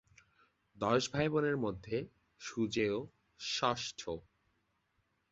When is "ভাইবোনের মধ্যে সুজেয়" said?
1.13-2.97